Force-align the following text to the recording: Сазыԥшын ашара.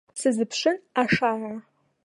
Сазыԥшын 0.19 0.77
ашара. 1.01 1.53